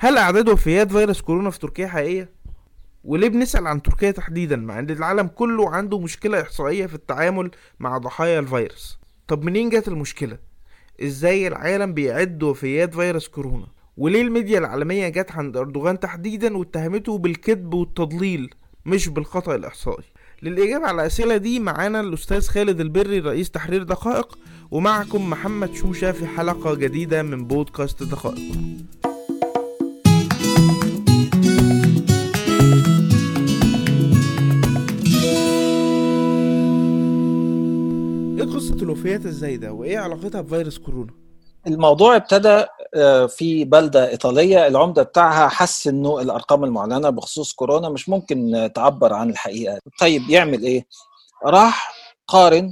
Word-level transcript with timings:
هل 0.00 0.18
أعداد 0.18 0.48
وفيات 0.48 0.92
فيروس 0.92 1.20
كورونا 1.20 1.50
في 1.50 1.58
تركيا 1.58 1.86
حقيقية؟ 1.86 2.30
وليه 3.04 3.28
بنسأل 3.28 3.66
عن 3.66 3.82
تركيا 3.82 4.10
تحديدا 4.10 4.56
مع 4.56 4.78
إن 4.78 4.90
العالم 4.90 5.26
كله 5.26 5.70
عنده 5.70 5.98
مشكلة 5.98 6.40
إحصائية 6.42 6.86
في 6.86 6.94
التعامل 6.94 7.50
مع 7.80 7.98
ضحايا 7.98 8.38
الفيروس؟ 8.40 8.98
طب 9.28 9.44
منين 9.44 9.68
جت 9.68 9.88
المشكلة؟ 9.88 10.38
إزاي 11.02 11.48
العالم 11.48 11.94
بيعد 11.94 12.42
وفيات 12.42 12.94
فيروس 12.94 13.28
كورونا؟ 13.28 13.66
وليه 13.96 14.22
الميديا 14.22 14.58
العالمية 14.58 15.08
جت 15.08 15.32
عند 15.32 15.56
أردوغان 15.56 16.00
تحديدا 16.00 16.56
واتهمته 16.56 17.18
بالكذب 17.18 17.74
والتضليل 17.74 18.54
مش 18.86 19.08
بالخطأ 19.08 19.54
الإحصائي؟ 19.54 20.04
للإجابة 20.42 20.86
على 20.86 21.00
الأسئلة 21.02 21.36
دي 21.36 21.60
معانا 21.60 22.00
الأستاذ 22.00 22.48
خالد 22.48 22.80
البري 22.80 23.18
رئيس 23.18 23.50
تحرير 23.50 23.82
دقائق 23.82 24.38
ومعكم 24.70 25.30
محمد 25.30 25.74
شوشة 25.74 26.12
في 26.12 26.26
حلقة 26.26 26.74
جديدة 26.74 27.22
من 27.22 27.44
بودكاست 27.44 28.02
دقائق. 28.02 28.52
الوفيات 38.88 39.26
الزايدة 39.26 39.72
وايه 39.72 39.98
علاقتها 39.98 40.40
بفيروس 40.40 40.78
كورونا؟ 40.78 41.12
الموضوع 41.66 42.16
ابتدى 42.16 42.64
آه، 42.94 43.26
في 43.26 43.64
بلدة 43.64 44.08
إيطالية 44.10 44.66
العمدة 44.66 45.02
بتاعها 45.02 45.48
حس 45.48 45.86
إنه 45.86 46.20
الأرقام 46.20 46.64
المعلنة 46.64 47.10
بخصوص 47.10 47.52
كورونا 47.52 47.88
مش 47.88 48.08
ممكن 48.08 48.70
تعبر 48.74 49.12
عن 49.12 49.30
الحقيقة. 49.30 49.78
طيب 50.00 50.22
يعمل 50.30 50.62
إيه؟ 50.62 50.86
راح 51.44 51.94
قارن 52.26 52.70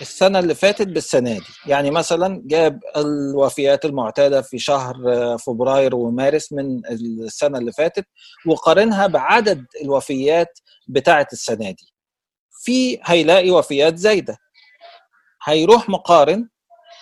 السنة 0.00 0.38
اللي 0.38 0.54
فاتت 0.54 0.86
بالسنة 0.88 1.32
دي. 1.32 1.44
يعني 1.66 1.90
مثلا 1.90 2.42
جاب 2.46 2.80
الوفيات 2.96 3.84
المعتادة 3.84 4.42
في 4.42 4.58
شهر 4.58 4.96
آه، 5.08 5.36
فبراير 5.36 5.94
ومارس 5.94 6.52
من 6.52 6.86
السنة 6.86 7.58
اللي 7.58 7.72
فاتت 7.72 8.06
وقارنها 8.46 9.06
بعدد 9.06 9.66
الوفيات 9.82 10.58
بتاعة 10.88 11.26
السنة 11.32 11.70
دي. 11.70 11.92
في 12.64 12.98
هيلاقي 13.04 13.50
وفيات 13.50 13.96
زايدة. 13.96 14.36
هيروح 15.44 15.88
مقارن 15.88 16.48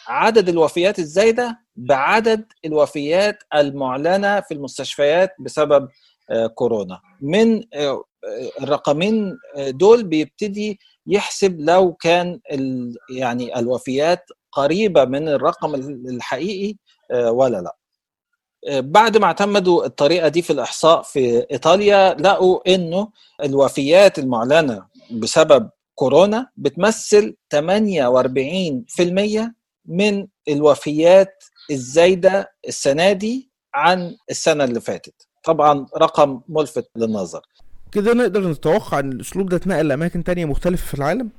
عدد 0.09 0.49
الوفيات 0.49 0.99
الزايدة 0.99 1.59
بعدد 1.77 2.45
الوفيات 2.65 3.39
المعلنة 3.55 4.41
في 4.41 4.55
المستشفيات 4.55 5.35
بسبب 5.41 5.89
آه، 6.31 6.47
كورونا. 6.47 7.01
من 7.21 7.63
آه، 7.75 8.05
الرقمين 8.61 9.39
دول 9.69 10.05
بيبتدي 10.05 10.79
يحسب 11.07 11.61
لو 11.61 11.93
كان 11.95 12.41
يعني 13.11 13.59
الوفيات 13.59 14.25
قريبة 14.53 15.05
من 15.05 15.29
الرقم 15.29 15.75
الحقيقي 16.09 16.77
آه، 17.11 17.31
ولا 17.31 17.57
لا. 17.61 17.77
بعد 18.81 19.17
ما 19.17 19.25
اعتمدوا 19.27 19.87
الطريقة 19.87 20.29
دي 20.29 20.43
في 20.43 20.53
الإحصاء 20.53 21.03
في 21.03 21.47
إيطاليا 21.53 22.15
لقوا 22.15 22.75
إنه 22.75 23.09
الوفيات 23.45 24.19
المعلنة 24.19 24.87
بسبب 25.11 25.71
كورونا 26.01 26.47
بتمثل 26.57 27.37
48% 27.55 27.61
من 29.87 30.27
الوفيات 30.49 31.45
الزايدة 31.71 32.53
السنة 32.69 33.13
دي 33.13 33.51
عن 33.75 34.17
السنة 34.31 34.65
اللي 34.65 34.81
فاتت. 34.81 35.15
طبعا 35.45 35.87
رقم 35.97 36.41
ملفت 36.49 36.91
للنظر. 36.97 37.41
كده 37.93 38.15
نقدر 38.15 38.49
نتوقع 38.51 38.99
إن 38.99 39.13
الأسلوب 39.13 39.49
ده 39.49 39.57
اتنقل 39.57 39.89
لأماكن 39.89 40.25
تانية 40.25 40.45
مختلفة 40.45 40.87
في 40.87 40.95
العالم؟ 40.95 41.31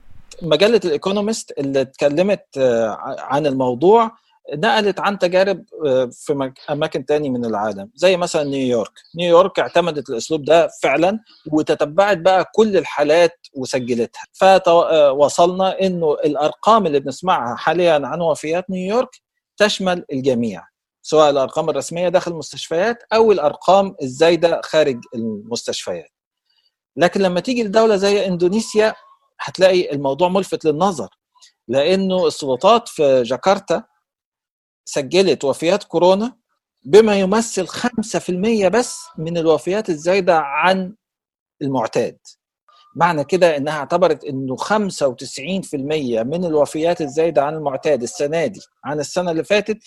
مجلة 0.41 0.81
الإيكونومست 0.85 1.51
اللي 1.57 1.81
اتكلمت 1.81 2.45
آه، 2.57 2.97
عن 3.19 3.45
الموضوع 3.45 4.11
نقلت 4.53 4.99
عن 4.99 5.19
تجارب 5.19 5.65
آه، 5.85 6.09
في 6.13 6.51
أماكن 6.69 7.05
تاني 7.05 7.29
من 7.29 7.45
العالم. 7.45 7.91
زي 7.95 8.17
مثلا 8.17 8.43
نيويورك. 8.43 8.91
نيويورك 9.15 9.59
اعتمدت 9.59 10.09
الأسلوب 10.09 10.45
ده 10.45 10.69
فعلا 10.83 11.19
وتتبعت 11.51 12.17
بقى 12.17 12.51
كل 12.55 12.77
الحالات 12.77 13.47
وسجلتها. 13.53 14.21
فوصلنا 14.33 15.81
إنه 15.81 16.13
الأرقام 16.13 16.85
اللي 16.87 16.99
بنسمعها 16.99 17.55
حاليا 17.55 18.01
عن 18.07 18.21
وفيات 18.21 18.69
نيويورك 18.69 19.09
تشمل 19.57 20.05
الجميع. 20.13 20.63
سواء 21.01 21.29
الأرقام 21.29 21.69
الرسمية 21.69 22.09
داخل 22.09 22.31
المستشفيات 22.31 23.03
أو 23.13 23.31
الأرقام 23.31 23.95
الزايدة 24.01 24.61
خارج 24.63 24.99
المستشفيات. 25.15 26.09
لكن 26.97 27.21
لما 27.21 27.39
تيجي 27.39 27.63
لدولة 27.63 27.95
زي 27.95 28.25
إندونيسيا 28.27 28.93
هتلاقي 29.39 29.91
الموضوع 29.91 30.29
ملفت 30.29 30.65
للنظر. 30.65 31.07
لأنه 31.67 32.27
السلطات 32.27 32.87
في 32.87 33.23
جاكرتا 33.23 33.83
سجلت 34.85 35.43
وفيات 35.43 35.83
كورونا 35.83 36.37
بما 36.85 37.19
يمثل 37.19 37.67
5% 37.67 38.67
بس 38.67 38.99
من 39.17 39.37
الوفيات 39.37 39.89
الزايدة 39.89 40.37
عن 40.39 40.95
المعتاد. 41.61 42.17
معنى 42.95 43.23
كده 43.23 43.57
إنها 43.57 43.79
اعتبرت 43.79 44.23
إنه 44.23 44.55
95% 44.55 46.23
من 46.23 46.45
الوفيات 46.45 47.01
الزايدة 47.01 47.43
عن 47.43 47.55
المعتاد 47.55 48.01
السنة 48.03 48.45
دي 48.45 48.59
عن 48.85 48.99
السنة 48.99 49.31
اللي 49.31 49.43
فاتت. 49.43 49.77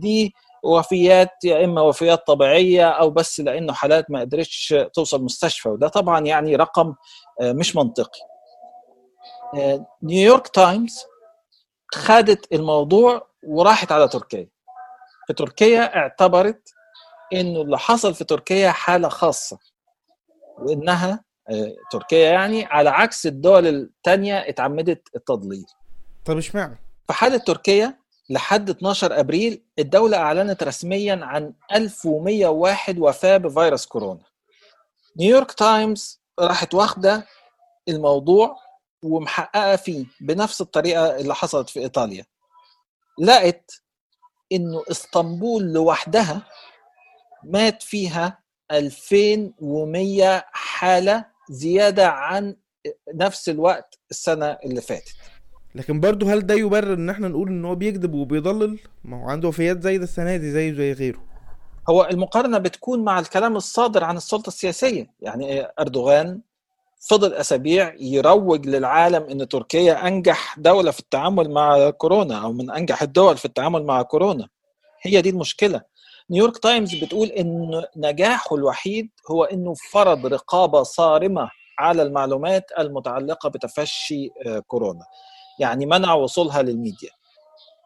دي 0.00 0.34
وفيات 0.64 1.30
يا 1.44 1.64
إما 1.64 1.80
وفيات 1.80 2.26
طبيعية 2.26 2.88
أو 2.90 3.10
بس 3.10 3.40
لأنه 3.40 3.72
حالات 3.72 4.10
ما 4.10 4.20
قدرتش 4.20 4.74
توصل 4.94 5.24
مستشفى 5.24 5.68
وده 5.68 5.88
طبعا 5.88 6.20
يعني 6.20 6.56
رقم 6.56 6.94
آه، 7.40 7.52
مش 7.52 7.76
منطقي. 7.76 8.20
آه، 9.56 9.86
نيويورك 10.02 10.48
تايمز 10.48 11.04
خدت 11.94 12.52
الموضوع 12.52 13.31
وراحت 13.46 13.92
على 13.92 14.08
تركيا. 14.08 14.48
في 15.26 15.32
تركيا 15.32 15.96
اعتبرت 15.96 16.68
إنه 17.32 17.60
اللي 17.62 17.78
حصل 17.78 18.14
في 18.14 18.24
تركيا 18.24 18.70
حالة 18.70 19.08
خاصة 19.08 19.58
وإنها 20.58 21.24
آه، 21.50 21.76
تركيا 21.90 22.30
يعني 22.30 22.64
على 22.64 22.90
عكس 22.90 23.26
الدول 23.26 23.66
الثانية 23.66 24.38
اتعمدت 24.38 25.08
التضليل. 25.16 25.64
طب 26.24 26.36
اشمعنى؟ 26.36 26.78
في 27.06 27.12
حالة 27.12 27.36
تركيا 27.36 27.98
لحد 28.30 28.70
12 28.70 29.20
أبريل 29.20 29.64
الدولة 29.78 30.16
أعلنت 30.16 30.62
رسميا 30.62 31.20
عن 31.22 31.54
1101 31.72 32.98
وفاة 32.98 33.36
بفيروس 33.36 33.86
كورونا. 33.86 34.24
نيويورك 35.16 35.52
تايمز 35.52 36.22
راحت 36.40 36.74
واخدة 36.74 37.26
الموضوع 37.88 38.56
ومحققة 39.02 39.76
فيه 39.76 40.06
بنفس 40.20 40.60
الطريقة 40.60 41.16
اللي 41.16 41.34
حصلت 41.34 41.70
في 41.70 41.80
إيطاليا. 41.80 42.24
لقت 43.18 43.82
إنه 44.52 44.82
إسطنبول 44.90 45.72
لوحدها 45.72 46.42
مات 47.44 47.82
فيها 47.82 48.38
2100 48.70 50.44
حالة 50.52 51.24
زيادة 51.50 52.08
عن 52.08 52.56
نفس 53.14 53.48
الوقت 53.48 53.98
السنة 54.10 54.46
اللي 54.46 54.80
فاتت. 54.80 55.14
لكن 55.74 56.00
برضه 56.00 56.32
هل 56.32 56.46
ده 56.46 56.54
يبرر 56.54 56.94
إن 56.94 57.10
إحنا 57.10 57.28
نقول 57.28 57.48
إن 57.48 57.64
هو 57.64 57.74
بيكذب 57.74 58.14
وبيضلل؟ 58.14 58.78
ما 59.04 59.22
هو 59.22 59.28
عنده 59.30 59.48
وفيات 59.48 59.82
زي 59.82 59.98
ده 59.98 60.04
السنة 60.04 60.36
دي 60.36 60.50
زي 60.50 60.74
زي 60.74 60.92
غيره. 60.92 61.22
هو 61.90 62.08
المقارنة 62.10 62.58
بتكون 62.58 63.04
مع 63.04 63.18
الكلام 63.18 63.56
الصادر 63.56 64.04
عن 64.04 64.16
السلطة 64.16 64.48
السياسية. 64.48 65.06
يعني 65.20 65.66
أردوغان 65.80 66.40
فضل 67.08 67.34
أسابيع 67.34 67.94
يروج 68.00 68.66
للعالم 68.66 69.22
إن 69.22 69.48
تركيا 69.48 70.06
أنجح 70.08 70.58
دولة 70.58 70.90
في 70.90 71.00
التعامل 71.00 71.50
مع 71.50 71.90
كورونا 71.90 72.38
أو 72.42 72.52
من 72.52 72.70
أنجح 72.70 73.02
الدول 73.02 73.36
في 73.36 73.44
التعامل 73.44 73.84
مع 73.84 74.02
كورونا. 74.02 74.48
هي 75.02 75.20
دي 75.22 75.30
المشكلة. 75.30 75.80
نيويورك 76.30 76.58
تايمز 76.58 76.94
بتقول 77.04 77.28
إن 77.28 77.82
نجاحه 77.96 78.56
الوحيد 78.56 79.10
هو 79.30 79.44
إنه 79.44 79.74
فرض 79.74 80.26
رقابة 80.26 80.82
صارمة 80.82 81.50
على 81.78 82.02
المعلومات 82.02 82.64
المتعلقة 82.78 83.48
بتفشي 83.48 84.28
آه، 84.46 84.58
كورونا. 84.58 85.04
يعني 85.60 85.86
منع 85.86 86.14
وصولها 86.14 86.62
للميديا. 86.62 87.10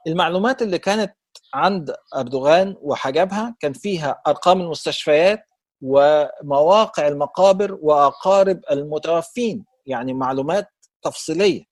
المعلومات 0.07 0.63
اللي 0.63 0.79
كانت 0.79 1.15
عند 1.55 1.95
أردوغان 2.17 2.77
وحجبها 2.83 3.57
كان 3.61 3.73
فيها 3.73 4.21
أرقام 4.27 4.61
المستشفيات 4.61 5.45
ومواقع 5.83 7.09
المقابر 7.09 7.79
وأقارب 7.83 8.61
المتوفين 8.71 9.65
يعني 9.87 10.15
معلومات 10.15 10.69
تفصيلية. 11.03 11.65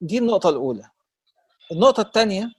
دي 0.00 0.18
النقطة 0.18 0.48
الأولى. 0.48 0.90
النقطة 1.72 2.00
الثانية 2.00 2.50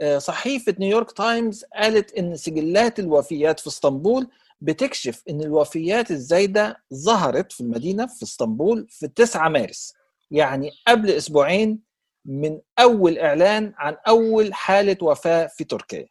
آه، 0.00 0.18
صحيفة 0.18 0.74
نيويورك 0.78 1.12
تايمز 1.12 1.64
قالت 1.64 2.12
إن 2.12 2.36
سجلات 2.36 2.98
الوفيات 2.98 3.60
في 3.60 3.66
إسطنبول 3.66 4.28
بتكشف 4.60 5.22
إن 5.30 5.40
الوفيات 5.40 6.10
الزايدة 6.10 6.82
ظهرت 6.94 7.52
في 7.52 7.60
المدينة 7.60 8.06
في 8.06 8.22
إسطنبول 8.22 8.86
في 8.90 9.08
9 9.08 9.48
مارس 9.48 9.94
يعني 10.30 10.70
قبل 10.86 11.10
أسبوعين 11.10 11.82
من 12.24 12.60
أول 12.78 13.18
إعلان 13.18 13.72
عن 13.76 13.96
أول 14.08 14.54
حالة 14.54 14.96
وفاة 15.02 15.46
في 15.46 15.64
تركيا. 15.64 16.06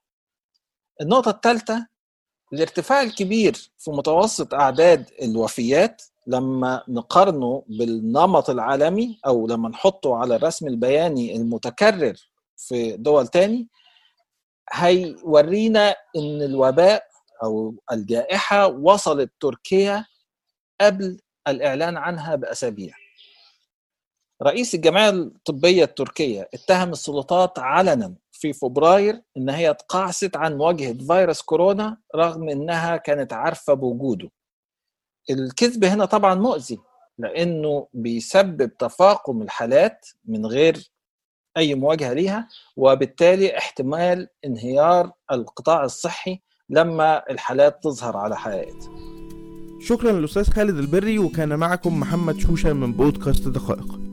النقطة 1.02 1.32
الثالثة 1.32 1.88
الارتفاع 2.54 3.02
الكبير 3.02 3.72
في 3.78 3.92
متوسط 3.92 4.54
أعداد 4.54 5.10
الوفيات 5.22 6.02
لما 6.28 6.84
نقارنه 6.88 7.64
بالنمط 7.68 8.50
العالمي 8.50 9.20
أو 9.26 9.48
لما 9.48 9.70
نحطه 9.70 10.16
على 10.16 10.36
الرسم 10.36 10.68
البياني 10.68 11.36
المتكرر 11.36 12.14
في 12.58 12.98
دول 12.98 13.28
تاني 13.28 13.68
هيورينا 14.74 15.90
إن 16.16 16.42
الوباء 16.42 17.04
أو 17.44 17.76
الجائحة 17.92 18.68
وصلت 18.68 19.32
تركيا 19.40 20.06
قبل 20.82 21.20
الإعلان 21.48 21.98
عنها 21.98 22.36
بأسابيع. 22.36 22.94
رئيس 24.44 24.76
الجمعية 24.76 25.10
الطبية 25.10 25.84
التركية 25.84 26.50
اتهم 26.54 26.92
السلطات 26.92 27.60
علنا 27.60 28.16
في 28.42 28.54
فبراير 28.54 29.22
إن 29.38 29.50
هي 29.50 29.74
تقاعست 29.74 30.38
عن 30.38 30.58
مواجهه 30.58 30.94
فيروس 30.94 31.42
كورونا 31.42 31.98
رغم 32.16 32.50
إنها 32.50 32.98
كانت 32.98 33.34
عارفة 33.34 33.74
بوجوده. 33.74 34.30
الكذب 35.30 35.84
هنا 35.84 36.06
طبعا 36.06 36.36
مؤذي 36.36 36.80
لأنه 37.18 37.88
بيسبب 37.94 38.78
تفاقم 38.78 39.42
الحالات 39.42 40.08
من 40.26 40.46
غير 40.46 40.92
أي 41.58 41.76
مواجهة 41.76 42.14
ليها 42.14 42.48
وبالتالي 42.78 43.58
احتمال 43.58 44.28
انهيار 44.46 45.12
القطاع 45.32 45.84
الصحي 45.84 46.42
لما 46.70 47.24
الحالات 47.30 47.84
تظهر 47.84 48.18
على 48.18 48.38
حقيقتها 48.38 48.92
شكرا 49.80 50.12
للأستاذ 50.12 50.44
خالد 50.44 50.78
البري 50.78 51.20
وكان 51.20 51.60
معكم 51.60 52.00
محمد 52.00 52.38
شوشة 52.38 52.74
من 52.74 52.94
بودكاست 52.94 53.48
دقائق 53.48 54.11